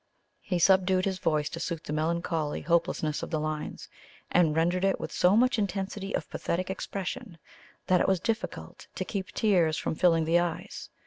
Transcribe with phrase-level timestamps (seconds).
[0.41, 3.87] He subdued his voice to suit the melancholy hopelessness of the lines,
[4.31, 7.37] and rendered it with so much intensity of pathetic expression
[7.85, 10.89] that it was difficult to keep tears from filling the eyes.